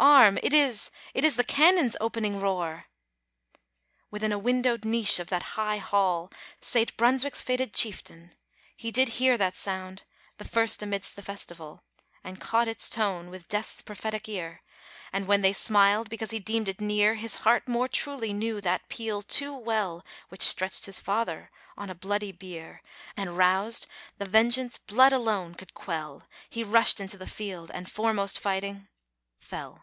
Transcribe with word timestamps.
arm! 0.00 0.40
it 0.42 0.52
is 0.52 0.90
it 1.14 1.24
is 1.24 1.36
the 1.36 1.44
cannon's 1.44 1.96
opening 2.00 2.40
roar! 2.40 2.86
Within 4.10 4.32
a 4.32 4.38
windowed 4.38 4.84
niche 4.84 5.20
of 5.20 5.28
that 5.28 5.54
high 5.54 5.76
hall 5.76 6.32
Sate 6.60 6.94
Brunswick's 6.96 7.40
fated 7.40 7.72
chieftain; 7.72 8.34
he 8.76 8.90
did 8.90 9.08
hear 9.20 9.38
That 9.38 9.54
sound, 9.54 10.02
the 10.36 10.44
first 10.44 10.82
amidst 10.82 11.14
the 11.14 11.22
festival, 11.22 11.84
And 12.24 12.40
caught 12.40 12.66
its 12.66 12.90
tone 12.90 13.30
with 13.30 13.46
Death's 13.46 13.82
prophetic 13.82 14.28
ear; 14.28 14.62
And 15.12 15.28
when 15.28 15.42
they 15.42 15.52
smiled 15.52 16.10
because 16.10 16.32
he 16.32 16.40
deemed 16.40 16.68
it 16.68 16.80
near, 16.80 17.14
His 17.14 17.36
heart 17.36 17.68
more 17.68 17.86
truly 17.88 18.32
knew 18.32 18.60
that 18.62 18.88
peal 18.88 19.22
too 19.22 19.56
well 19.56 20.04
Which 20.28 20.42
stretched 20.42 20.86
his 20.86 20.98
father 20.98 21.52
on 21.78 21.88
a 21.88 21.94
bloody 21.94 22.32
bier, 22.32 22.82
And 23.16 23.38
roused 23.38 23.86
the 24.18 24.26
vengeance 24.26 24.76
blood 24.76 25.12
alone 25.12 25.54
could 25.54 25.72
quell: 25.72 26.24
He 26.50 26.64
rushed 26.64 26.98
into 26.98 27.16
the 27.16 27.28
field, 27.28 27.70
and, 27.72 27.88
foremost 27.88 28.40
fighting, 28.40 28.88
fell. 29.38 29.82